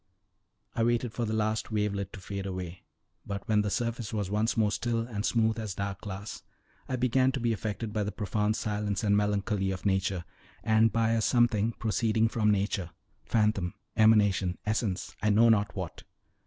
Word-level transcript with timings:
I 0.73 0.81
waited 0.81 1.13
for 1.13 1.25
the 1.25 1.33
last 1.33 1.69
wavelet 1.71 2.11
to 2.13 2.19
fade 2.19 2.47
away, 2.47 2.81
but 3.23 3.47
when 3.47 3.61
the 3.61 3.69
surface 3.69 4.11
was 4.11 4.31
once 4.31 4.57
more 4.57 4.71
still 4.71 5.01
and 5.01 5.23
smooth 5.23 5.59
as 5.59 5.75
dark 5.75 6.01
glass, 6.01 6.41
I 6.89 6.95
began 6.95 7.31
to 7.33 7.39
be 7.39 7.53
affected 7.53 7.93
by 7.93 8.01
the 8.03 8.11
profounded 8.11 8.55
silence 8.55 9.03
and 9.03 9.15
melancholy 9.15 9.69
of 9.69 9.85
nature, 9.85 10.25
and 10.63 10.91
by 10.91 11.11
a 11.11 11.21
something 11.21 11.73
proceeding 11.73 12.29
from 12.29 12.49
nature 12.49 12.89
phantom, 13.25 13.75
emanation, 13.95 14.57
essence, 14.65 15.15
I 15.21 15.29
know 15.29 15.49
not 15.49 15.75
what. 15.75 16.01